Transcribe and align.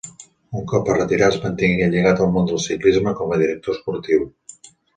Un 0.59 0.63
cop 0.71 0.87
es 0.93 0.97
retirà, 0.99 1.27
es 1.33 1.37
mantingué 1.43 1.91
lligat 1.93 2.25
al 2.25 2.33
món 2.39 2.49
del 2.53 2.63
ciclisme 2.65 3.15
com 3.23 3.37
a 3.37 3.41
director 3.45 3.79
esportiu. 3.79 4.29